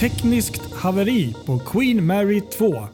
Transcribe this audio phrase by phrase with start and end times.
[0.00, 2.84] tekniskt haveri på Queen Mary 2.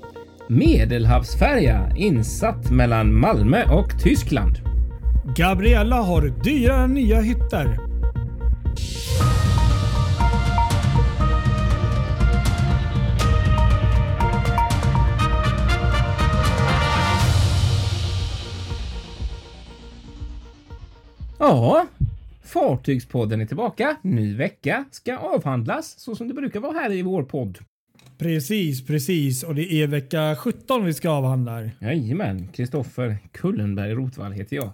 [0.49, 4.59] Medelhavsfärja insatt mellan Malmö och Tyskland.
[5.37, 7.79] Gabriella har dyra nya hytter.
[21.39, 21.87] Ja,
[22.57, 23.97] Fartygspodden är tillbaka.
[24.03, 27.59] Ny vecka ska avhandlas så som det brukar vara här i vår podd.
[28.19, 29.43] Precis, precis.
[29.43, 31.71] Och det är vecka 17 vi ska avhandla.
[31.81, 34.71] Jajamän, Kristoffer Kullenberg Rotvall heter jag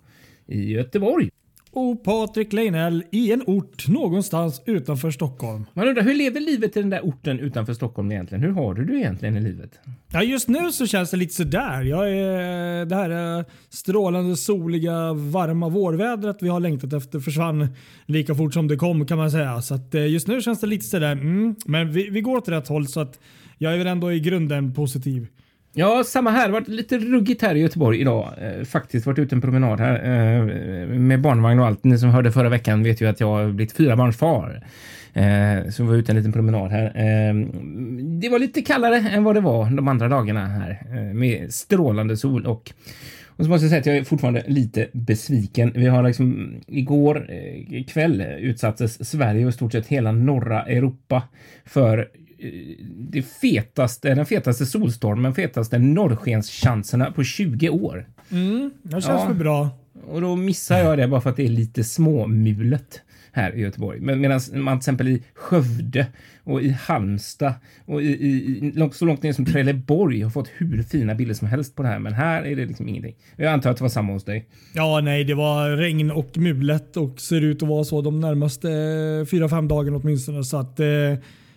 [0.47, 1.31] i Göteborg.
[1.75, 5.65] Och Patrik Leinell i en ort någonstans utanför Stockholm.
[5.75, 8.45] Man undrar hur lever livet i den där orten utanför Stockholm egentligen?
[8.45, 9.81] Hur har du det egentligen i livet?
[10.13, 11.83] Ja, just nu så känns det lite sådär.
[11.83, 17.69] Jag är, det här eh, strålande, soliga, varma vårvädret vi har längtat efter försvann
[18.07, 19.63] lika fort som det kom kan man säga.
[19.63, 21.13] Så att, eh, just nu känns det lite sådär.
[21.13, 23.21] Mm, men vi, vi går åt rätt håll så att
[23.59, 25.27] jag är väl ändå i grunden positiv.
[25.75, 26.49] Ja, samma här.
[26.49, 28.33] Det har varit lite ruggigt här i Göteborg idag.
[28.41, 31.85] Eh, faktiskt varit ute en promenad här eh, med barnvagn och allt.
[31.85, 34.67] Ni som hörde förra veckan vet ju att jag har blivit fyrabarnsfar.
[35.13, 36.85] Eh, så vi var ute en liten promenad här.
[36.85, 37.35] Eh,
[38.21, 42.17] det var lite kallare än vad det var de andra dagarna här eh, med strålande
[42.17, 42.73] sol och
[43.37, 45.73] och så måste jag säga att jag är fortfarande lite besviken.
[45.75, 51.23] Vi har liksom igår eh, kväll utsattes Sverige och i stort sett hela norra Europa
[51.65, 52.09] för
[52.89, 58.07] det fetaste, den fetaste solstormen, fetaste norrskenschanserna på 20 år.
[58.31, 59.25] Mm, det känns Ja.
[59.29, 59.71] väl bra.
[60.07, 63.01] Och då missar jag det bara för att det är lite småmulet
[63.33, 64.01] här i Göteborg.
[64.01, 66.07] Men medan man till exempel i Skövde
[66.45, 67.55] och i Halmstad
[67.85, 71.49] och i, i, långt, så långt ner som Trelleborg har fått hur fina bilder som
[71.49, 71.99] helst på det här.
[71.99, 73.15] Men här är det liksom ingenting.
[73.37, 74.49] Jag antar att det var samma hos dig.
[74.75, 78.71] Ja, nej, det var regn och mulet och ser ut att vara så de närmaste
[79.21, 80.45] eh, fyra, fem dagarna åtminstone.
[80.45, 80.87] Så att eh,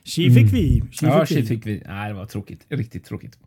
[0.06, 0.84] tji fick vi.
[0.92, 1.46] Tji ja, fick vi.
[1.46, 1.84] fick vi.
[1.86, 2.66] Nej, det var tråkigt.
[2.70, 3.38] Riktigt tråkigt.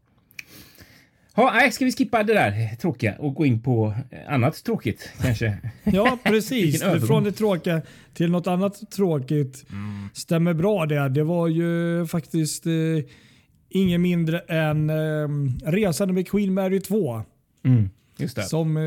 [1.37, 3.95] Ja, nej, ska vi skippa det där tråkiga och gå in på
[4.29, 5.59] annat tråkigt kanske?
[5.85, 6.83] Ja, precis.
[6.83, 7.83] Från det tråkiga
[8.15, 9.65] till något annat tråkigt.
[10.13, 11.09] Stämmer bra det.
[11.09, 12.73] Det var ju faktiskt eh,
[13.69, 15.29] ingen mindre än eh,
[15.71, 17.23] Resan med Queen Mary 2.
[17.65, 18.43] Mm, just det.
[18.43, 18.83] Som eh,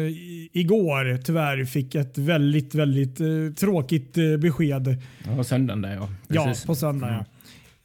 [0.52, 3.28] igår tyvärr fick ett väldigt, väldigt eh,
[3.60, 4.98] tråkigt eh, besked.
[5.26, 6.10] Ja, söndagen där ja.
[6.28, 6.66] Ja, Precis.
[6.66, 7.10] på söndag.
[7.10, 7.26] Ja.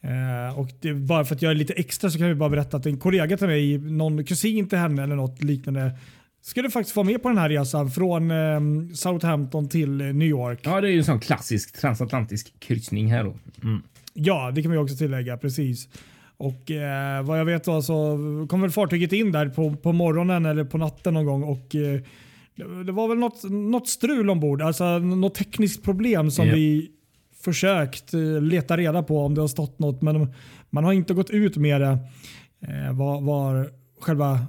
[0.07, 2.77] Eh, och det, bara för att jag är lite extra så kan vi bara berätta
[2.77, 5.91] att en kollega till mig, någon kusin till henne eller något liknande,
[6.41, 8.59] skulle faktiskt vara med på den här resan från eh,
[8.93, 10.59] Southampton till New York.
[10.63, 13.35] Ja, det är ju en sån klassisk transatlantisk kryssning här då.
[13.63, 13.81] Mm.
[14.13, 15.37] Ja, det kan vi också tillägga.
[15.37, 15.89] Precis.
[16.37, 18.17] Och eh, vad jag vet då så
[18.49, 22.01] kom väl fartyget in där på, på morgonen eller på natten någon gång och eh,
[22.85, 26.55] det, var väl något, något strul ombord, alltså något tekniskt problem som Ja.
[26.55, 26.91] vi
[27.41, 30.33] försökt eh, leta reda på om det har stått något men
[30.69, 31.97] man har inte gått ut med det.
[32.61, 33.23] Eh, vad,
[34.01, 34.45] själva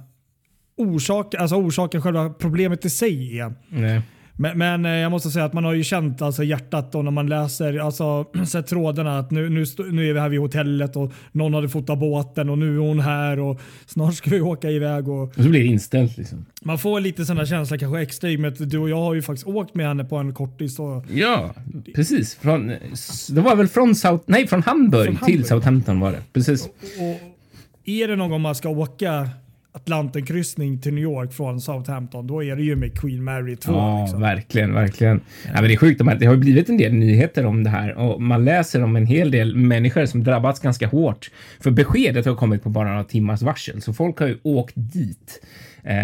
[0.77, 3.53] orsaken, alltså orsaken, själva problemet i sig är.
[3.69, 4.01] Nej.
[4.41, 7.11] Men, men eh, jag måste säga att man har ju känt alltså, hjärtat då när
[7.11, 11.11] man läser alltså, sett trådarna att nu, nu, nu är vi här vid hotellet och
[11.31, 15.07] någon hade fotat båten och nu är hon här och snart ska vi åka iväg.
[15.07, 16.45] Och Och så blir det inställt liksom.
[16.61, 19.01] man får lite sån där känsla kanske extra i och med att du och jag
[19.01, 20.79] har ju faktiskt åkt med henne på en kortis.
[20.79, 21.53] Och, Ja,
[21.95, 22.35] precis.
[22.35, 22.67] Från,
[23.29, 25.45] det var väl från, South, nej, från Hamburg Från till Hamburg.
[25.47, 26.21] Southampton var det.
[26.33, 26.65] Precis.
[26.65, 27.29] och
[27.85, 29.29] är det någon gång man ska åka
[29.71, 33.71] Atlantenkryssning till New York från Southampton då är det ju med Queen Mary 2.
[33.71, 34.21] Ja, liksom.
[34.21, 35.21] verkligen, verkligen.
[35.45, 36.01] Ja, men det är sjukt.
[36.19, 39.31] Det har blivit en del nyheter om det här och man läser om en hel
[39.31, 41.31] del människor som drabbats ganska hårt.
[41.59, 45.41] För beskedet har kommit på bara några timmars varsel, så folk har ju åkt dit.
[45.83, 45.97] Eh,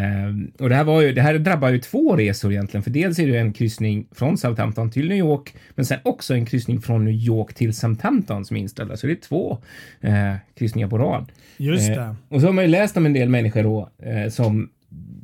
[0.60, 3.28] och det här, var ju, det här drabbar ju två resor egentligen, för dels är
[3.28, 7.14] det en kryssning från Southampton till New York, men sen också en kryssning från New
[7.14, 8.98] York till Southampton som är inställda.
[8.98, 9.58] Så det är två
[10.02, 11.32] eh, kryssningar på rad.
[11.58, 12.16] Just Eh, det.
[12.30, 14.70] och så har man ju läst om en del människor då eh, som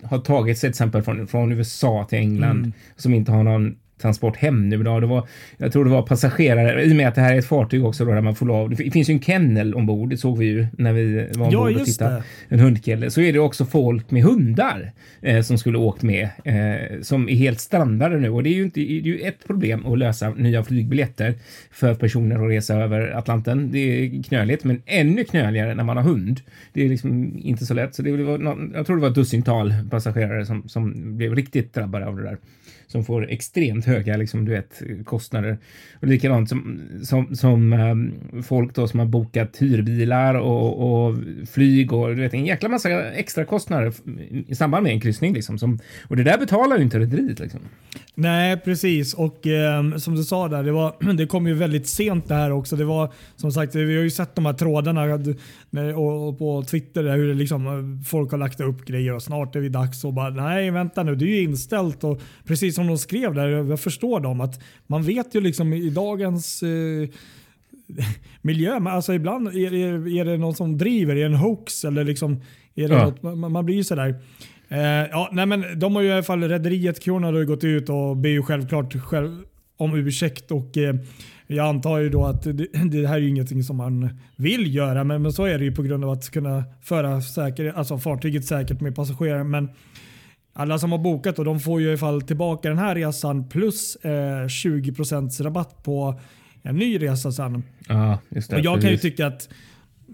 [0.04, 2.74] har tagit sig till exempel från, från USA till England Mm.
[2.96, 5.02] som inte har någon transport hem nu idag.
[5.02, 5.28] Det var,
[5.58, 8.06] jag tror det var passagerare, i och med att det här är ett fartyg också
[8.06, 10.68] då där man får lov, det finns ju en kennel ombord, det såg vi ju
[10.78, 12.16] när vi var ombord Ja, och tittade.
[12.16, 12.56] det.
[12.56, 13.12] En hundkille.
[13.12, 17.36] Så är det också folk med hundar eh, som skulle åkt med, eh, som är
[17.36, 18.30] helt strandade nu.
[18.30, 21.34] Och det är ju inte, det är ju ett problem att lösa nya flygbiljetter
[21.72, 23.72] för personer att resa över Atlanten.
[23.72, 26.42] Det är knöligt, men ännu knöligare när man har hund.
[26.74, 27.96] Det är liksom inte så lätt.
[27.96, 32.08] Så det var, jag tror det var ett dussintal passagerare som, som blev riktigt drabbade
[32.08, 32.38] av det där
[32.92, 35.58] som får extremt höga liksom, du vet, kostnader.
[36.00, 41.16] Och likadant som, som, som um, folk då som har bokat hyrbilar och, och
[41.52, 43.94] flyg och du vet, en jäkla massa extra kostnader
[44.48, 45.34] i samband med en kryssning.
[45.34, 47.40] Liksom, som, och det där betalar ju inte rederiet.
[47.40, 47.60] Liksom.
[48.16, 49.14] Nej, precis.
[49.14, 52.52] Och eh, som du sa där, det, var, det kom ju väldigt sent det här
[52.52, 52.76] också.
[52.76, 55.02] Det var som sagt, vi har ju sett de här trådarna
[55.96, 59.24] och, och på Twitter där, hur det liksom, eh, folk har lagt upp grejer och
[59.24, 62.04] snart är vi dags och bara nej vänta nu, det är ju inställt.
[62.04, 65.90] Och precis som de skrev där, jag förstår dem att man vet ju liksom i
[65.90, 67.10] dagens eh,
[68.42, 72.04] miljö, alltså ibland är det, är det någon som driver, är det en hoax eller
[72.04, 72.42] liksom
[72.76, 73.06] är det ja.
[73.06, 74.16] något, man, man blir ju sådär.
[74.70, 74.80] Eh,
[75.12, 78.18] ja, nej men de har ju i alla fall, rederiet Kronor har gått ut och
[78.18, 79.42] ber ju självklart själv
[79.78, 80.96] om ursäkt och eh,
[81.48, 85.04] jag antar ju då att det, det, här är ju ingenting som man vill göra
[85.04, 88.46] men, men så är det ju på grund av att kunna föra säker, alltså fartyget
[88.46, 89.44] säkert med passagerare.
[89.44, 89.70] Men
[90.54, 93.50] alla som har bokat och de får ju i alla fall tillbaka den här resan
[93.50, 96.20] plus eh, 20% rabatt på
[96.64, 97.64] en ny resa sen.
[97.88, 98.84] Ja, just det, och jag precis.
[98.84, 99.50] kan ju tycka att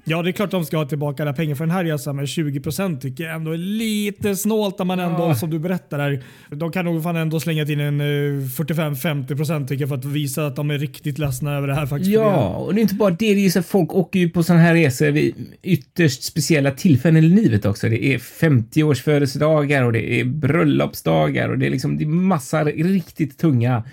[0.10, 2.26] Ja, det är klart de ska ha tillbaka alla pengar för den här resan, men
[2.26, 5.36] 20% tycker jag ändå är lite snålt om man ändå, ja.
[5.36, 6.24] som du berättar här.
[6.50, 10.46] De kan nog fan ändå slänga in en 45-50% eh, tycker jag för att visa
[10.48, 12.12] att de är riktigt ledsna över det här faktiskt.
[12.12, 13.34] Ja, och det är inte bara det.
[13.34, 17.28] det är så folk åker ju på sådana här resor vid ytterst speciella tillfällen i
[17.28, 17.90] livet också.
[17.90, 22.64] Det är 50-års födelsedagar och det är bröllopsdagar och det är liksom det är massa
[22.64, 23.84] riktigt tunga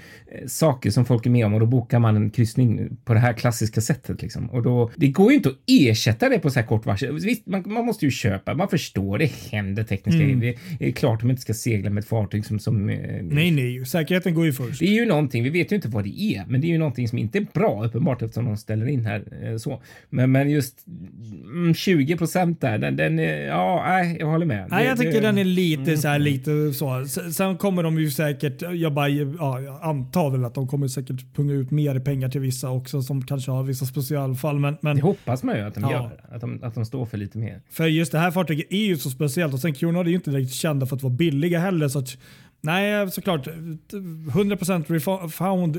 [0.47, 3.33] saker som folk är med om och då bokar man en kryssning på det här
[3.33, 4.23] klassiska sättet.
[4.23, 4.51] Liksom.
[4.51, 7.19] Och då, det går ju inte att ersätta det på så här kort varsel.
[7.19, 10.41] Visst, man, man måste ju köpa, man förstår, det händer tekniska mm.
[10.41, 12.59] Det är klart att man inte ska segla med ett fartyg som...
[12.59, 14.81] som eh, nej, nej, säkerheten går ju först.
[14.81, 16.79] Det är ju någonting, vi vet ju inte vad det är, men det är ju
[16.79, 19.83] någonting som inte är bra uppenbart eftersom de ställer in här eh, så.
[20.11, 24.67] Men, men just mm, 20 procent där, den, den, ja, nej, jag håller med.
[24.71, 25.97] Nej, jag tycker det, den är lite mm.
[25.97, 27.07] så här, lite så.
[27.33, 31.35] Sen kommer de ju säkert, jag bara, ja, antar sa väl att de kommer säkert
[31.35, 34.59] punga ut mer pengar till vissa också som kanske har vissa specialfall.
[34.59, 35.93] Men, men det hoppas man ju att de ja.
[35.93, 36.35] gör.
[36.35, 37.63] Att de, att de står för lite mer.
[37.71, 40.31] För just det här fartyget är ju så speciellt och sen Cunard är ju inte
[40.31, 41.89] direkt kända för att vara billiga heller.
[41.89, 42.19] Så att,
[42.61, 45.77] nej, såklart 100% refund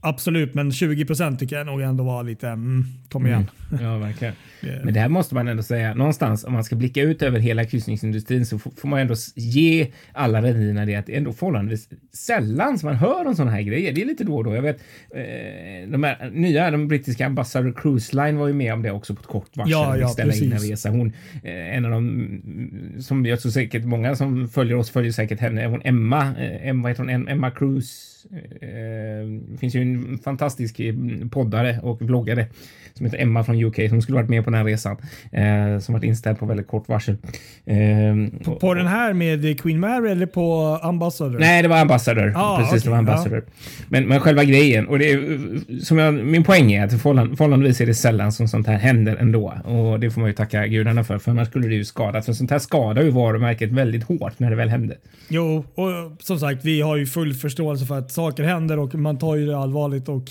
[0.00, 3.50] Absolut, men 20% tycker jag nog ändå var lite, mm, kom igen.
[3.72, 3.84] Mm.
[3.84, 4.34] Ja, verkligen.
[4.84, 7.64] Men det här måste man ändå säga, någonstans om man ska blicka ut över hela
[7.64, 12.78] kryssningsindustrin så får man ändå ge alla rederierna det att det är ändå förhållandevis sällan
[12.78, 13.92] som man hör om sådana här grejer.
[13.92, 14.54] Det är lite då och då.
[14.54, 14.76] Jag vet,
[15.10, 19.14] eh, de här nya, de brittiska Ambassador Cruise Line var ju med om det också
[19.14, 19.72] på ett kort varsel.
[19.72, 20.90] Ja, ja, ställa in en resa.
[20.90, 21.12] Hon,
[21.44, 22.40] eh, en av de
[23.00, 26.88] som jag tror säkert många som följer oss följer säkert henne, hon Emma, eh, Emma,
[26.88, 30.94] heter hon, Emma Cruise Eh, det finns ju en fantastisk eh,
[31.30, 32.46] poddare och vloggare
[32.98, 34.96] som heter Emma från UK som skulle varit med på den här resan
[35.32, 37.16] eh, som varit inställd på väldigt kort varsel.
[37.64, 37.76] Eh,
[38.44, 41.38] på, på, den här med Queen Mary eller på Ambassador?
[41.38, 42.32] Nej, det var Ambassador.
[42.36, 43.44] Ah, Precis, okay, det var Ambassador.
[43.46, 43.52] Ja.
[43.88, 45.38] Men, men själva grejen och det är,
[45.84, 49.16] som jag, min poäng är att förhålland, förhållandevis är det sällan som sånt här händer
[49.16, 52.22] ändå och det får man ju tacka gudarna för, för annars skulle det ju skada.
[52.22, 54.96] För sånt här skadar ju varumärket väldigt hårt när det väl händer.
[55.28, 55.88] Jo, och
[56.20, 59.46] som sagt, vi har ju full förståelse för att saker händer och man tar ju
[59.46, 60.24] det allvarligt och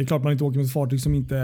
[0.00, 1.34] det är klart man inte åker med ett fartyg som inte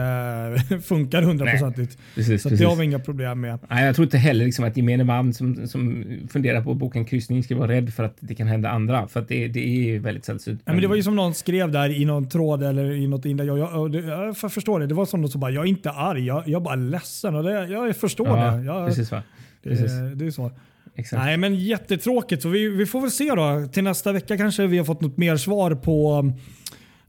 [0.82, 1.99] funkar hundraprocentigt.
[2.43, 3.58] Så det har vi inga problem med.
[3.70, 6.99] Nej, jag tror inte heller liksom att gemene man som, som funderar på att boka
[6.99, 9.08] en kryssning ska vara rädd för att det kan hända andra.
[9.08, 10.62] För att det, det är väldigt sällsynt.
[10.64, 13.25] Ja, men det var ju som någon skrev där i någon tråd eller i något
[13.25, 13.49] inlägg.
[13.49, 14.87] Jag, jag, jag, jag förstår det.
[14.87, 17.35] Det var som som bara, jag är inte arg, jag, jag är bara ledsen.
[17.35, 18.64] Och det, jag förstår ja, det.
[18.64, 19.23] Jag, precis, va?
[19.62, 19.92] Precis.
[19.92, 20.50] Det, det är så.
[20.95, 21.23] Exakt.
[21.23, 22.42] Nej, men jättetråkigt.
[22.42, 23.69] Så vi, vi får väl se då.
[23.73, 26.25] Till nästa vecka kanske vi har fått något mer svar på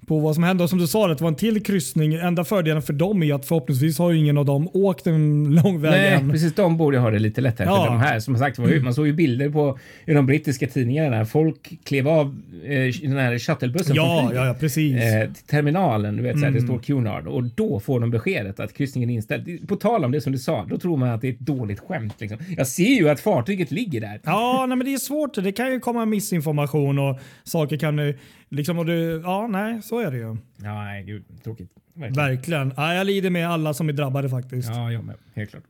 [0.07, 0.63] på vad som hände.
[0.63, 2.13] Och som du sa, det var en till kryssning.
[2.13, 5.91] Enda fördelen för dem är att förhoppningsvis har ingen av dem åkt en lång väg
[5.91, 6.31] Nej, än.
[6.31, 6.55] precis.
[6.55, 7.67] De borde ha det lite lättare.
[7.67, 7.85] Ja.
[7.85, 11.25] För de här, som sagt, man såg ju bilder på i de brittiska tidningarna.
[11.25, 14.95] Folk klev av eh, den här shuttlebussen ja, ja, ja, precis.
[14.95, 16.17] Eh, till terminalen.
[16.17, 16.39] Du vet, mm.
[16.41, 16.67] så här, det mm.
[16.67, 19.67] står Cunard och då får de beskedet att kryssningen är inställd.
[19.67, 21.79] På tal om det som du sa, då tror man att det är ett dåligt
[21.79, 22.15] skämt.
[22.17, 22.37] Liksom.
[22.57, 24.19] Jag ser ju att fartyget ligger där.
[24.23, 25.35] Ja, nej, men det är svårt.
[25.35, 28.13] Det kan ju komma missinformation och saker kan
[28.49, 30.37] Liksom, och det, ja, nej, så är det ju.
[30.57, 31.71] Ja, nej, gud, tråkigt.
[31.93, 32.27] Verkligen.
[32.27, 32.73] Verkligen.
[32.77, 34.69] Ja, jag lider med alla som är drabbade faktiskt.
[34.69, 35.15] Ja, jag med.
[35.35, 35.63] Helt klart.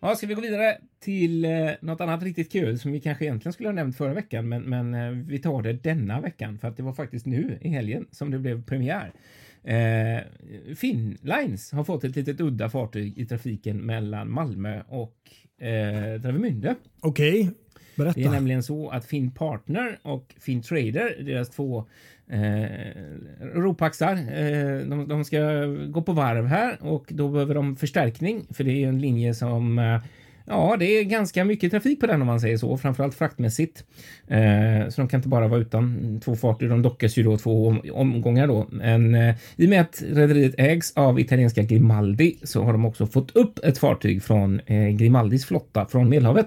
[0.00, 3.52] Ja, ska vi gå vidare till eh, något annat riktigt kul som vi kanske egentligen
[3.52, 6.76] skulle ha nämnt förra veckan, men, men eh, vi tar det denna veckan för att
[6.76, 9.12] det var faktiskt nu i helgen som det blev premiär.
[9.64, 10.22] Eh,
[10.76, 15.16] Finnlines har fått ett litet udda fartyg i trafiken mellan Malmö och
[15.66, 16.74] eh, Travemünde.
[17.00, 17.40] Okej.
[17.40, 17.54] Okay.
[17.96, 18.20] Berätta.
[18.20, 21.84] Det är nämligen så att Finn Partner och Finn Trader, deras två
[22.28, 22.64] eh,
[23.54, 28.64] ropaxar, eh, de, de, ska gå på varv här och då behöver de förstärkning för
[28.64, 30.00] det är en linje som eh,
[30.46, 33.84] Ja, det är ganska mycket trafik på den om man säger så, framförallt fraktmässigt.
[34.28, 36.68] Eh, så de kan inte bara vara utan två fartyg.
[36.68, 38.66] De dockas ju då två om, omgångar då.
[38.70, 43.06] Men eh, i och med att rederiet ägs av italienska Grimaldi så har de också
[43.06, 46.46] fått upp ett fartyg från eh, Grimaldis flotta från Medelhavet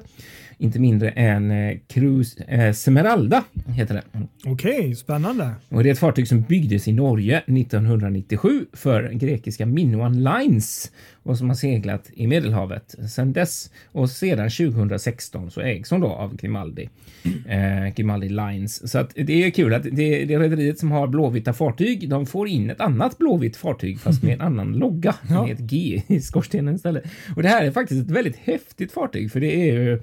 [0.57, 4.03] inte mindre än eh, Cruise eh, Smeralda heter det.
[4.45, 5.51] Okej, okay, spännande.
[5.69, 10.91] Och det är ett fartyg som byggdes i Norge 1997 för grekiska Minuan Lines
[11.27, 13.71] och som har seglat i Medelhavet sedan dess.
[13.91, 16.89] Och sedan 2016 så ägs hon då av Grimaldi,
[17.47, 18.91] eh, Grimaldi Lines.
[18.91, 22.09] Så att det är kul att det, det rederiet som har blåvita fartyg.
[22.09, 25.43] De får in ett annat blåvitt fartyg fast med en annan logga ja.
[25.43, 27.03] med ett G i skorstenen istället.
[27.35, 29.99] Och det här är faktiskt ett väldigt häftigt fartyg för det är ju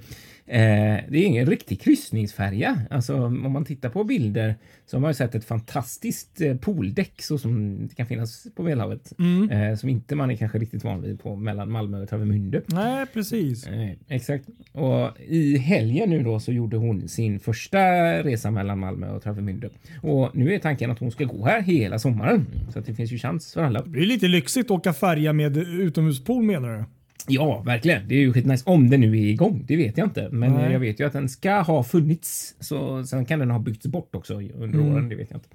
[0.47, 2.81] Eh, det är ingen riktig kryssningsfärja.
[2.89, 4.55] Alltså om man tittar på bilder
[4.85, 8.63] så har man ju sett ett fantastiskt eh, pooldäck så som det kan finnas på
[8.63, 9.13] Medelhavet.
[9.19, 9.49] Mm.
[9.49, 12.61] Eh, som inte man är kanske riktigt van vid på mellan Malmö och Travemünde.
[12.65, 13.67] Nej, precis.
[13.67, 14.45] Eh, exakt.
[14.71, 17.79] Och i helgen nu då så gjorde hon sin första
[18.23, 19.69] resa mellan Malmö och Travemünde.
[20.01, 22.45] Och nu är tanken att hon ska gå här hela sommaren.
[22.73, 23.81] Så att det finns ju chans för alla.
[23.81, 26.83] Det är lite lyxigt att åka färja med utomhuspool menar du?
[27.27, 28.07] Ja, verkligen.
[28.07, 28.63] Det är ju skitnice.
[28.65, 30.29] Om den nu är igång, det vet jag inte.
[30.31, 30.71] Men Nej.
[30.71, 32.55] jag vet ju att den ska ha funnits.
[32.59, 34.93] Så sen kan den ha byggts bort också under mm.
[34.93, 35.49] åren, det vet jag inte.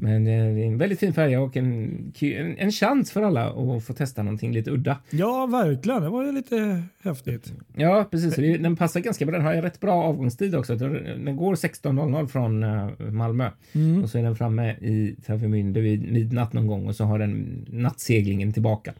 [0.00, 3.50] Men eh, det är en väldigt fin färja och en, en, en chans för alla
[3.50, 4.98] att få testa någonting lite udda.
[5.10, 6.02] Ja, verkligen.
[6.02, 7.52] Det var ju lite häftigt.
[7.76, 8.36] Ja, precis.
[8.36, 9.36] Den passar ganska bra.
[9.36, 10.76] Den har ju rätt bra avgångstid också.
[10.76, 14.02] Den går 16.00 från eh, Malmö mm.
[14.02, 17.66] och så är den framme i Travemünde vid midnatt någon gång och så har den
[17.68, 18.92] nattseglingen tillbaka.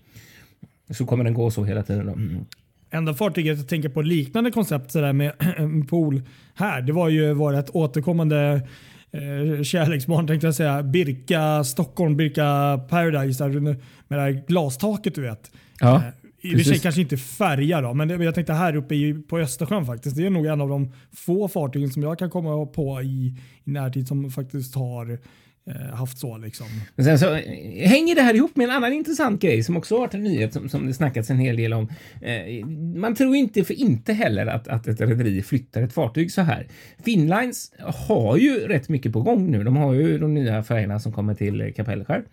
[0.91, 2.07] Så kommer den gå så hela tiden.
[2.07, 2.13] Då.
[2.13, 2.45] Mm.
[2.91, 6.23] Enda fartyget jag tänker på liknande koncept så där med en pool
[6.55, 8.63] här, det var ju vårt återkommande
[9.11, 10.83] eh, kärleksbarn tänkte jag säga.
[10.83, 13.79] Birka Stockholm, Birka Paradise där, med
[14.09, 15.51] det här glastaket du vet.
[15.81, 18.77] Ja, eh, I och för sig kanske inte färja då, men det, jag tänkte här
[18.77, 20.17] uppe i, på Östersjön faktiskt.
[20.17, 23.71] Det är nog en av de få fartygen som jag kan komma på i, i
[23.71, 25.19] närtid som faktiskt har
[25.69, 26.67] Eh, haft så liksom.
[26.97, 29.95] Men sen så eh, hänger det här ihop med en annan intressant grej som också
[29.95, 31.89] har varit en nyhet som, som det snackats en hel del om.
[32.23, 36.43] Eh, man tror inte för inte heller att, att ett rederi flyttar ett fartyg så
[36.43, 36.67] här.
[37.05, 39.65] Finnlines har ju rätt mycket på gång nu.
[39.65, 42.25] De har ju de nya färgerna som kommer till Kapellskär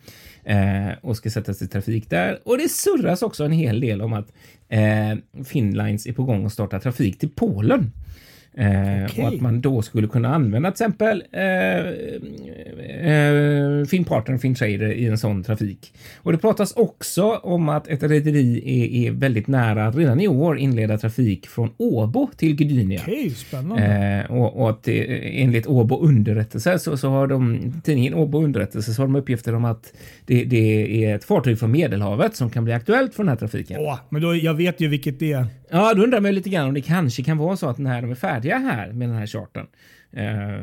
[0.44, 2.39] eh, och ska sättas i trafik där.
[2.46, 4.34] Och det surras också en hel del om att
[4.70, 7.92] eh, Finnlines är på gång att starta trafik till Polen.
[8.58, 9.24] Eh, okay.
[9.24, 11.44] Och att man då skulle kunna använda till exempel eh,
[13.12, 15.94] eh, Finnpartner och Finntrader i en sån trafik.
[16.18, 20.28] Och det pratas också om att ett rederi är, är, väldigt nära att redan i
[20.28, 23.02] år inleda trafik från Åbo till Gdynia.
[23.02, 24.26] Okay, spännande.
[24.30, 28.94] Eh, och, och, att det, enligt Åbo underrättelse så, så har de, tidningen Åbo underrättelse,
[28.94, 29.94] så har de uppgifter om att
[30.26, 33.78] det, det, är ett fartyg från Medelhavet som kan bli aktuellt för den här trafiken.
[33.80, 35.48] Åh, men då, jag vet ju vilket det är.
[35.75, 38.01] Ja, då undrar man ju lite grann om det kanske kan vara så att när
[38.01, 39.67] de är färdiga här med den här charten
[40.15, 40.60] eh,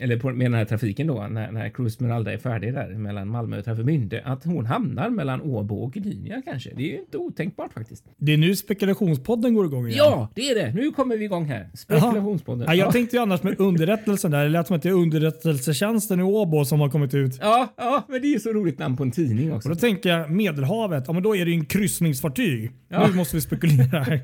[0.00, 3.28] eller på, med den här trafiken då, när, när Cruise Smeralda är färdig där mellan
[3.28, 6.70] Malmö och Travemünde, att hon hamnar mellan Åbo och Gdynia kanske.
[6.76, 8.04] Det är ju inte otänkbart faktiskt.
[8.16, 9.98] Det är nu spekulationspodden går igång igen.
[9.98, 10.74] Ja, det är det.
[10.74, 11.70] Nu kommer vi igång här.
[11.74, 12.66] Spekulationspodden.
[12.68, 14.42] Ja, jag tänkte ju annars med underrättelsen där.
[14.42, 17.38] Det lät som att det är underrättelsetjänsten i Åbo som har kommit ut.
[17.40, 19.68] Ja, ja, men det är ju så roligt namn på en tidning också.
[19.68, 21.04] Och då tänker jag Medelhavet.
[21.06, 22.72] Ja, men då är det ju en kryssningsfartyg.
[22.88, 23.06] Ja.
[23.08, 24.20] Nu måste vi spekulera här.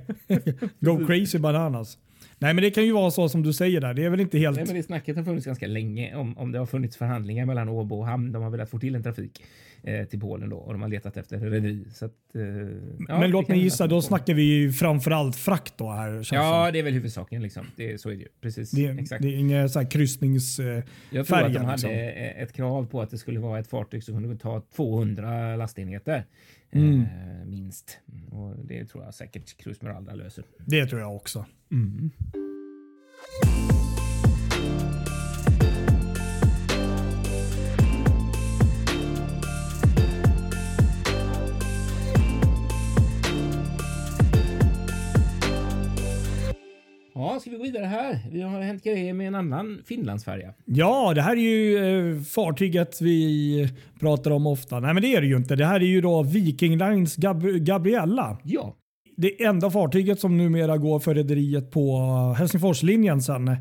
[0.80, 1.98] Go crazy bananas.
[2.42, 3.94] Nej, men det kan ju vara så som du säger där.
[3.94, 4.56] Det är väl inte helt...
[4.56, 7.68] Nej, men det snacket har funnits ganska länge om, om det har funnits förhandlingar mellan
[7.68, 8.32] Åbo och hamn.
[8.32, 9.42] De har velat få till en trafik
[9.82, 11.84] eh, till Polen då och de har letat efter rederi.
[11.94, 12.42] Så att, eh,
[13.08, 16.28] ja, men låt mig gissa, då snackar vi ju framförallt frakt då här.
[16.32, 17.66] Ja, det är väl huvudsaken liksom.
[17.76, 18.28] Det, så är det ju.
[18.40, 18.70] Precis.
[18.70, 19.22] Det, Exakt.
[19.22, 20.78] det är inga så här kryssningsfärja.
[20.78, 21.90] Eh, Jag tror att de hade liksom.
[22.42, 26.24] ett krav på att det skulle vara ett fartyg som kunde ta 200 lastenheter.
[26.72, 27.00] Mm.
[27.02, 27.98] Eh, minst.
[28.30, 30.44] Och det tror jag säkert Cruz Meralda löser.
[30.66, 31.46] Det tror jag också.
[31.70, 32.10] Mm.
[47.32, 48.18] Ja, ska vi gå vidare här?
[48.30, 50.54] Vi har hänt grejer med en annan Finlandsfärja.
[50.64, 51.78] Ja, det här är ju
[52.14, 53.68] eh, fartyget vi
[54.00, 54.80] pratar om ofta.
[54.80, 55.56] Nej, men det är det ju inte.
[55.56, 58.38] Det här är ju då Viking Lines Gab Gabriella.
[58.42, 58.76] Ja.
[59.16, 61.98] Det enda fartyget som numera går för rederiet på
[62.38, 63.48] Helsingforslinjen sen.
[63.48, 63.56] Eh,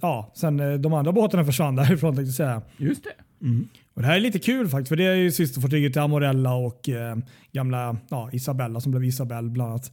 [0.00, 2.62] ja, sen eh, de andra båtarna försvann därifrån tänkte jag säga.
[2.76, 3.44] Just det.
[3.46, 3.68] Mm.
[3.94, 6.88] Och det här är lite kul faktiskt, för det är ju systerfartyget till Amorella och
[6.88, 7.16] eh,
[7.52, 9.92] gamla ja, Isabella som blev Isabelle bland annat.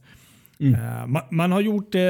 [0.60, 0.74] Mm.
[0.74, 2.00] Uh, man, man, har gjort uh,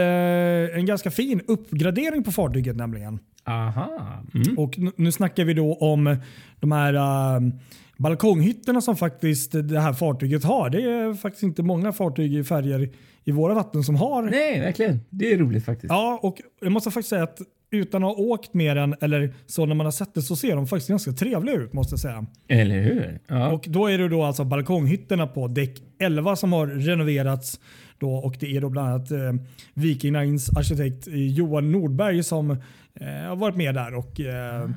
[0.78, 3.18] en ganska fin uppgradering på fartyget nämligen.
[3.44, 4.22] Aha.
[4.34, 4.58] Mm.
[4.58, 6.16] Och nu snackar vi då om
[6.60, 7.52] de här uh,
[7.96, 10.70] balkonghytterna som faktiskt det här fartyget har.
[10.70, 12.90] Det är faktiskt inte många fartyg i färger
[13.24, 14.22] i våra vatten som har.
[14.22, 15.00] Nej, verkligen.
[15.10, 15.90] Det är roligt faktiskt.
[15.90, 19.66] Ja, och jag måste faktiskt säga att utan att ha åkt med den eller så
[19.66, 22.26] när man har sett det så ser de faktiskt ganska trevliga ut måste jag säga.
[22.48, 23.18] Eller hur?
[23.26, 23.52] Ja.
[23.52, 27.60] Och då är det då alltså balkonghytterna på däck 11 som har renoverats
[27.98, 29.32] då och det är då bland annat eh,
[29.74, 32.50] Viking Lines arkitekt Johan Nordberg som
[32.94, 34.70] eh, har varit med där och eh, eh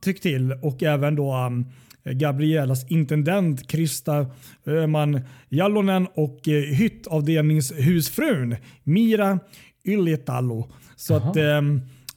[0.00, 0.52] tyckt till.
[0.52, 1.66] Och även då um,
[2.04, 4.26] Gabrielas intendent Krista
[4.66, 9.38] Öman Jallonen och eh, hyttavdelningshusfrun Mira
[9.84, 10.68] Ylietalo.
[10.96, 11.62] Så att, eh,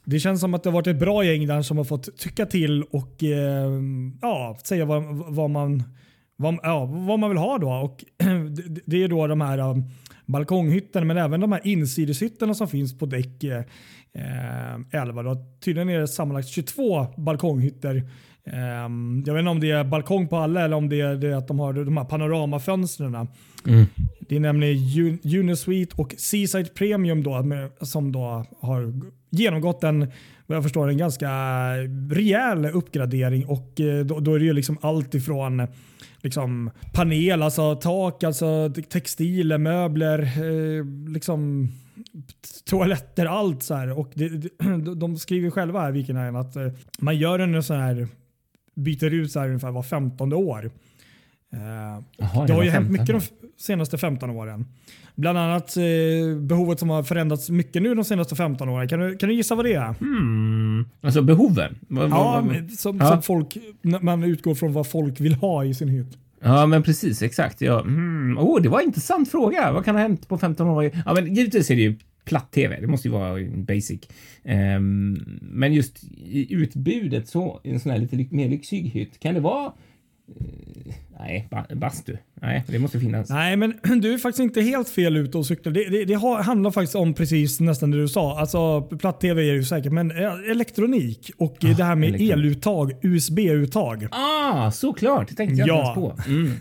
[0.05, 2.45] det känns som att det har varit ett bra gäng där som har fått tycka
[2.45, 3.71] till och eh,
[4.21, 5.83] ja, säga vad, vad, man,
[6.41, 7.57] vad, ja, vad man vill ha.
[7.57, 7.69] Då.
[7.69, 8.03] Och
[8.85, 9.83] det, är då de här um,
[10.25, 15.23] balkonghytterna men även de här insideshytterna som finns på däck eh, 11.
[15.23, 15.35] Då.
[15.63, 18.03] Tydligen är det sammanlagt 22 balkonghytter
[18.43, 21.37] Um, jag vet inte om det är balkong på alla eller om det är det
[21.37, 23.15] att de har de här panoramafönstren.
[23.67, 23.85] Mm.
[24.19, 28.93] Det är nämligen Unisuite och Seaside Premium då, med, som då har
[29.31, 30.11] genomgått en
[30.47, 31.29] vad jag förstår en ganska
[32.11, 35.67] rejäl uppgradering och eh, då, då är det ju liksom allt ifrån
[36.21, 41.69] liksom panel, alltså tak, alltså textiler, möbler, eh, liksom
[42.65, 43.99] toaletter, allt så här.
[43.99, 44.29] Och det,
[44.95, 46.67] de skriver själva här, Vikenhagen, att eh,
[46.99, 48.07] man gör en sån här
[48.75, 50.71] byter ut så här ungefär var 15 år.
[51.53, 53.21] Eh, Aha, det har ju hänt mycket de
[53.57, 54.65] senaste 15 åren.
[55.15, 58.87] Bland annat eh, behovet som har förändrats mycket nu de senaste 15 åren.
[58.87, 59.93] Kan du, kan du gissa vad det är?
[59.99, 60.85] Hmm.
[61.01, 61.75] Alltså behoven?
[61.89, 62.43] ja,
[62.77, 63.07] som, ja.
[63.07, 66.17] som folk, man utgår från vad folk vill ha i sin hytt.
[66.43, 67.61] Ja, men precis exakt.
[67.61, 67.79] Ja.
[67.79, 68.37] Mm.
[68.37, 69.71] Oh, det var en intressant fråga.
[69.71, 70.91] Vad kan ha hänt på 15 år?
[71.05, 72.81] Ja, men givetvis är det ju platt-tv.
[72.81, 74.01] Det måste ju vara basic.
[74.43, 79.39] Um, men just i utbudet så, en sån här lite mer lyxig hytt, kan det
[79.39, 79.71] vara
[80.41, 82.17] Uh, nej, bastu.
[82.41, 83.29] Nej, det måste finnas.
[83.29, 85.73] Nej, men du är faktiskt inte helt fel ute och cyklar.
[85.73, 88.39] Det, det, det handlar faktiskt om precis nästan det du sa.
[88.39, 92.31] Alltså platt-tv är ju säkert, men eh, elektronik och ah, det här med elektronik.
[92.31, 94.07] eluttag, USB-uttag.
[94.11, 95.29] Ah, såklart.
[95.29, 95.89] Det tänkte jag ja.
[95.89, 96.29] inte ens på.
[96.31, 96.51] Mm.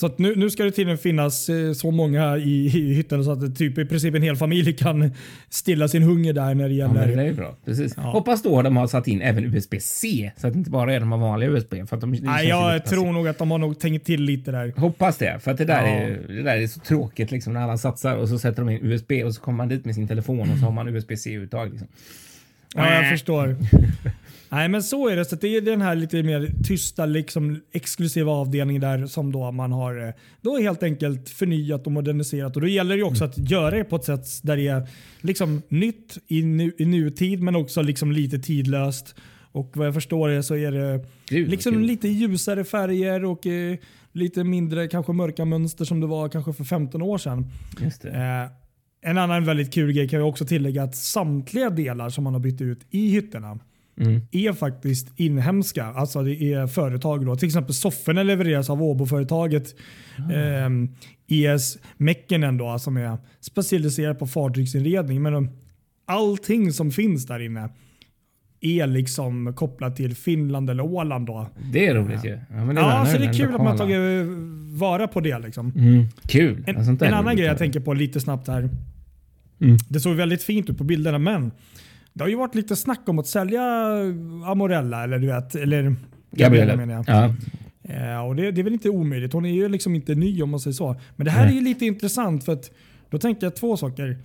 [0.00, 3.56] Så nu, nu ska det tydligen finnas eh, så många i, i hytten så att
[3.56, 5.10] typ i princip en hel familj kan
[5.48, 7.08] stilla sin hunger där när det gäller...
[7.08, 7.56] Ja, det är bra.
[7.64, 7.94] Precis.
[7.96, 8.02] Ja.
[8.02, 11.10] Hoppas då de har satt in även USB-C så att det inte bara är de
[11.10, 11.74] vanliga USB.
[11.88, 14.72] För att de, Nej, jag tror nog att de har nog tänkt till lite där.
[14.76, 15.88] Hoppas det, för att det där, ja.
[15.88, 18.78] är, det där är så tråkigt liksom när alla satsar och så sätter de in
[18.82, 21.70] USB och så kommer man dit med sin telefon och så har man USB-C-uttag.
[21.70, 21.88] Liksom.
[22.74, 23.56] Ja, jag förstår.
[24.48, 25.24] Nej, men så är det.
[25.24, 29.72] Så det är den här lite mer tysta, liksom, exklusiva avdelningen där som då man
[29.72, 32.56] har eh, då helt enkelt förnyat och moderniserat.
[32.56, 33.30] Och då gäller det också mm.
[33.30, 34.88] att göra det på ett sätt där det är
[35.20, 39.14] liksom nytt i, nu, i nutid men också liksom lite tidlöst.
[39.52, 43.76] Och vad jag förstår det så är det Gud, liksom lite ljusare färger och eh,
[44.12, 47.46] lite mindre kanske mörka mönster som det var kanske för 15 år sedan.
[48.04, 48.50] Eh,
[49.00, 52.40] en annan väldigt kul grej kan jag också tillägga att samtliga delar som man har
[52.40, 53.58] bytt ut i hytterna
[54.00, 54.20] mm.
[54.30, 55.84] är faktiskt inhemska.
[55.84, 57.26] Alltså det är företag.
[57.26, 57.36] Då.
[57.36, 59.74] Till exempel sofforna levereras av Åbo-företaget
[60.18, 60.82] mm.
[60.82, 60.90] eh,
[61.28, 65.22] ES Mekkinen då, som är specialiserat på fartygsinredning.
[65.22, 65.50] Men
[66.06, 67.68] allting som finns där inne
[68.60, 71.26] är liksom kopplat till Finland eller Åland.
[71.26, 71.48] Då.
[71.72, 72.38] Det är roligt ju.
[72.50, 73.70] Ja, men det är ja så det är kul lokala.
[73.70, 74.26] att man tagit
[74.78, 75.38] vara på det.
[75.38, 75.72] Liksom.
[75.76, 76.04] Mm.
[76.22, 76.64] Kul.
[76.66, 78.68] En, en annan grej jag tänker på lite snabbt här.
[79.60, 79.76] Mm.
[79.88, 81.50] Det såg väldigt fint ut på bilderna men
[82.16, 83.62] det har ju varit lite snack om att sälja
[84.46, 85.94] Amorella eller du vet, eller
[86.30, 87.04] Gabriella menar jag.
[87.08, 87.34] Ja.
[87.88, 89.32] Ja, och det, det, är väl inte omöjligt.
[89.32, 90.96] Hon är ju liksom inte ny om man säger så.
[91.16, 91.52] Men det här Nej.
[91.52, 92.70] är ju lite intressant för att
[93.10, 94.18] då tänker jag två saker.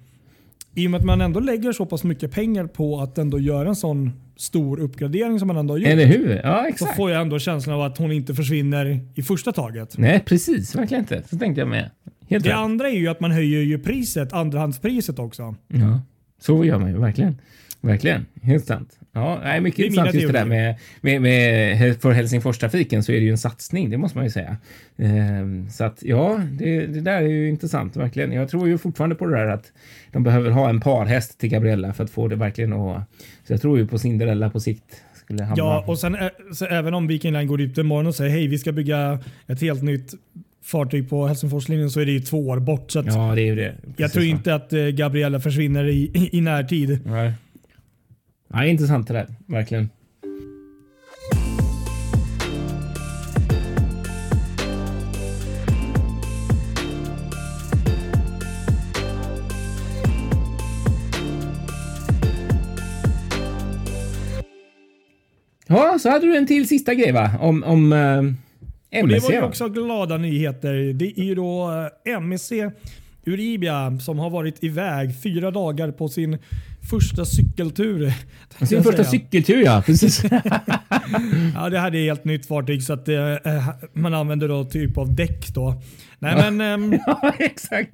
[0.75, 3.69] I och med att man ändå lägger så pass mycket pengar på att ändå göra
[3.69, 5.87] en sån stor uppgradering som man ändå har gjort.
[5.87, 6.41] Eller hur?
[6.43, 6.91] Ja, exakt.
[6.91, 9.97] Så får jag ändå känslan av att hon inte försvinner i första taget.
[9.97, 10.75] Nej, precis.
[10.75, 11.23] Verkligen inte.
[11.29, 11.89] Så tänkte jag med.
[12.29, 12.57] Helt det rätt.
[12.57, 15.55] andra är ju att man höjer ju priset, andrahandspriset också.
[15.67, 16.01] Ja,
[16.41, 17.37] så gör man ju verkligen.
[17.81, 18.99] Verkligen, helt sant.
[19.13, 23.25] Ja, nej, mycket intressant just det där med, med, med för Helsingforstrafiken så är det
[23.25, 24.57] ju en satsning, det måste man ju säga.
[24.97, 28.31] Ehm, så att ja, det, det, där är ju intressant verkligen.
[28.31, 29.71] Jag tror ju fortfarande på det där att
[30.11, 33.03] de behöver ha en parhäst till Gabriella för att få det verkligen att...
[33.47, 35.03] Så jag tror ju på Cinderella på sikt.
[35.15, 35.55] Skulle hamna.
[35.57, 36.17] Ja, och sen
[36.53, 39.61] så även om Viking Line går ut imorgon och säger hej, vi ska bygga ett
[39.61, 40.13] helt nytt
[40.63, 42.91] fartyg på Helsingforslinjen så är det ju två år bort.
[42.91, 43.75] Så ja, det är det.
[43.81, 46.99] Precis jag tror inte att eh, Gabriella försvinner i, i närtid.
[47.05, 47.33] Nej.
[48.53, 49.89] Ja, intressant det där, verkligen.
[65.67, 67.31] Ja, så hade du en till sista grej va?
[67.39, 68.21] Om, om eh,
[69.01, 69.03] MSC.
[69.03, 70.93] Och det var ju också glada nyheter.
[70.93, 71.71] Det är ju då
[72.05, 72.51] eh, MSC
[73.25, 76.37] Uribia som har varit iväg fyra dagar på sin
[76.89, 78.13] första cykeltur.
[78.65, 80.23] Sin första cykeltur ja, precis.
[81.55, 83.35] ja, det här är ett helt nytt fartyg så att eh,
[83.93, 85.81] man använder då typ av däck då.
[86.19, 86.61] Nej men...
[86.61, 87.93] Ähm, ja exakt.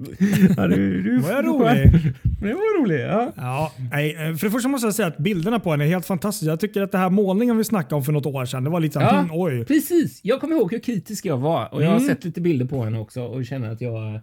[0.57, 1.91] Ja, du, du var jag rolig?
[2.41, 3.01] Det var roligt.
[3.01, 3.31] Ja.
[3.35, 6.05] ja nej, eh, för det första måste jag säga att bilderna på henne är helt
[6.05, 6.49] fantastiska.
[6.49, 8.79] Jag tycker att det här målningen vi snackade om för något år sedan, det var
[8.79, 9.65] lite såhär, ja, mm, oj.
[9.65, 10.19] Precis.
[10.23, 12.07] Jag kommer ihåg hur kritisk jag var och jag har mm.
[12.07, 14.19] sett lite bilder på henne också och känner att jag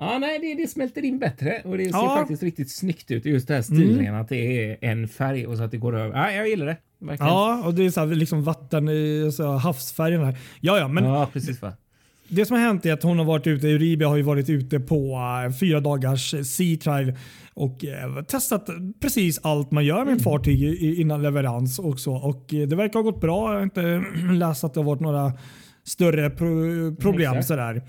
[0.00, 2.16] Ja, nej, det, det smälter in bättre och det ser ja.
[2.16, 3.24] faktiskt riktigt snyggt ut.
[3.24, 4.20] Just det här stilen, mm.
[4.20, 6.16] att det är en färg och så att det går över.
[6.16, 6.76] Ja, jag gillar det.
[6.98, 7.32] Verkligen.
[7.32, 10.34] Ja, och det är så här, liksom vatten i så havsfärgerna.
[10.60, 11.62] Ja, ja, men ja, precis.
[11.62, 11.72] Va?
[12.28, 14.80] Det som har hänt är att hon har varit ute, Euribia har ju varit ute
[14.80, 17.12] på uh, fyra dagars sea trial
[17.54, 18.68] och uh, testat
[19.00, 20.18] precis allt man gör med ett mm.
[20.20, 21.78] fartyg innan leverans.
[21.78, 23.50] Och uh, det verkar ha gått bra.
[23.50, 25.32] Jag har inte läst att det har varit några
[25.84, 27.82] större pro problem mm, sådär.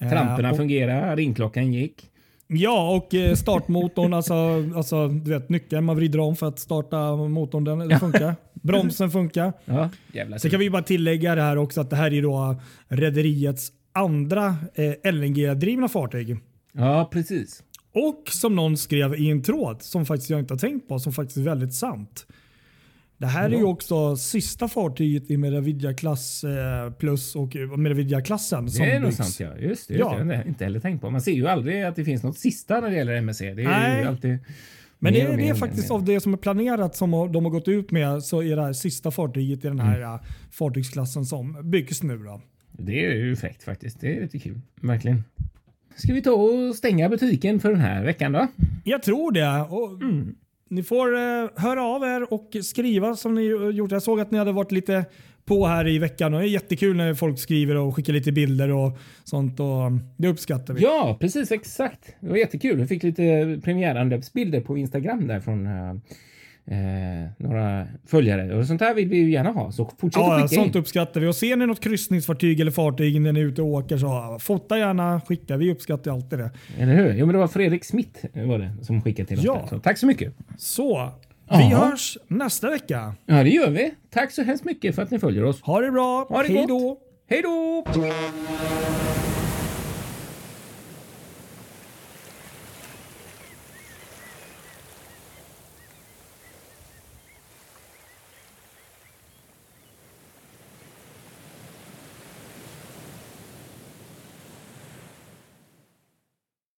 [0.00, 2.10] Tramporna och, fungerar, ringklockan gick.
[2.46, 4.34] Ja, och startmotorn, alltså,
[4.76, 8.36] alltså du vet nyckeln man vrider om för att starta motorn, den, funkar.
[8.52, 9.52] Bromsen funkar.
[9.64, 9.90] Ja,
[10.38, 14.56] Så kan vi bara tillägga det här också att det här är då rederiets andra
[14.74, 16.36] eh, LNG-drivna fartyg.
[16.72, 17.62] Ja, precis.
[17.92, 21.12] Och som någon skrev i en tråd som faktiskt jag inte har tänkt på, som
[21.12, 22.26] faktiskt är väldigt sant.
[23.20, 23.56] Det här ja.
[23.56, 28.66] är ju också sista fartyget i Meravidia-klass eh, plus och Meravidia-klassen.
[28.66, 29.56] Det är nog sant ja.
[29.58, 29.94] Just det.
[29.94, 30.24] Just ja.
[30.24, 30.34] det.
[30.34, 31.10] jag inte heller tänkt på.
[31.10, 33.40] Man ser ju aldrig att det finns något sista när det gäller MSC.
[33.40, 34.04] Det är Nej.
[34.04, 34.38] alltid
[35.02, 37.90] men det, det är faktiskt av det som är planerat som de har gått ut
[37.90, 40.18] med så är det här sista fartyget i den här mm.
[40.50, 42.18] fartygsklassen som byggs nu.
[42.18, 42.40] Då.
[42.72, 44.00] Det är ju fräckt faktiskt.
[44.00, 44.60] Det är lite kul.
[44.80, 45.24] Verkligen.
[45.96, 48.46] Ska vi ta och stänga butiken för den här veckan då?
[48.84, 49.60] Jag tror det.
[49.60, 50.34] Och mm.
[50.70, 53.92] Ni får eh, höra av er och skriva som ni gjort.
[53.92, 55.04] Jag såg att ni hade varit lite
[55.44, 58.70] på här i veckan och det är jättekul när folk skriver och skickar lite bilder
[58.70, 60.82] och sånt och mm, det uppskattar vi.
[60.82, 62.14] Ja, precis exakt.
[62.20, 62.78] Det var jättekul.
[62.78, 65.94] Vi fick lite premiäranlöpsbilder på Instagram där från eh,
[66.66, 66.76] eh,
[67.38, 68.54] några följare.
[68.56, 69.72] Och sånt här vill vi ju gärna ha.
[69.72, 70.80] Så fortsätt ja, skicka sånt in.
[70.80, 71.26] uppskattar vi.
[71.26, 74.78] Och ser ni något kryssningsfartyg eller fartyg när ni är ute och åker så fota
[74.78, 75.56] gärna, skicka.
[75.56, 76.50] Vi uppskattar alltid det.
[76.78, 77.14] Eller hur?
[77.14, 79.44] Jo, men det var Fredrik Smith var det, som skickade till oss.
[79.44, 79.66] Ja.
[79.70, 80.34] Så, tack så mycket.
[80.58, 81.10] Så,
[81.50, 81.86] vi Aha.
[81.86, 83.14] hörs nästa vecka.
[83.26, 83.94] Ja, det gör vi.
[84.10, 85.62] Tack så hemskt mycket för att ni följer oss.
[85.62, 86.26] Ha det bra.
[86.28, 86.98] Ha det Hej då.
[87.28, 87.84] Hej då!